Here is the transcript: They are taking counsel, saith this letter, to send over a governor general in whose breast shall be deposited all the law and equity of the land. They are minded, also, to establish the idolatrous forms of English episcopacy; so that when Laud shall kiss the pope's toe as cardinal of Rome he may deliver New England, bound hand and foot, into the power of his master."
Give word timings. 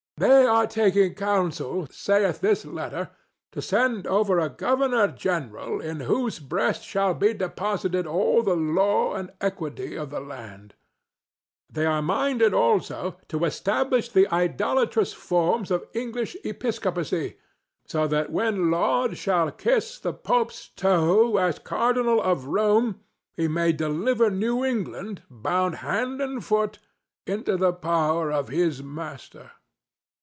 They 0.17 0.45
are 0.45 0.67
taking 0.67 1.15
counsel, 1.15 1.87
saith 1.89 2.41
this 2.41 2.63
letter, 2.63 3.09
to 3.53 3.59
send 3.59 4.05
over 4.05 4.37
a 4.37 4.49
governor 4.49 5.07
general 5.07 5.81
in 5.81 6.01
whose 6.01 6.37
breast 6.37 6.83
shall 6.83 7.15
be 7.15 7.33
deposited 7.33 8.05
all 8.05 8.43
the 8.43 8.53
law 8.55 9.15
and 9.15 9.31
equity 9.41 9.95
of 9.95 10.11
the 10.11 10.19
land. 10.19 10.75
They 11.71 11.87
are 11.87 12.03
minded, 12.03 12.53
also, 12.53 13.17
to 13.29 13.45
establish 13.45 14.09
the 14.09 14.31
idolatrous 14.31 15.11
forms 15.11 15.71
of 15.71 15.87
English 15.91 16.37
episcopacy; 16.43 17.39
so 17.87 18.05
that 18.07 18.31
when 18.31 18.69
Laud 18.69 19.17
shall 19.17 19.49
kiss 19.49 19.97
the 19.97 20.13
pope's 20.13 20.67
toe 20.75 21.37
as 21.37 21.57
cardinal 21.57 22.21
of 22.21 22.45
Rome 22.45 22.99
he 23.35 23.47
may 23.47 23.71
deliver 23.73 24.29
New 24.29 24.63
England, 24.63 25.23
bound 25.31 25.77
hand 25.77 26.21
and 26.21 26.45
foot, 26.45 26.77
into 27.25 27.57
the 27.57 27.73
power 27.73 28.31
of 28.31 28.49
his 28.49 28.83
master." 28.83 29.53